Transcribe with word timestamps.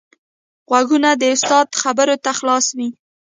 غوږونه 0.69 1.09
د 1.21 1.23
استاد 1.35 1.67
خبرو 1.81 2.15
ته 2.23 2.31
خلاص 2.39 2.65
وي 2.77 2.89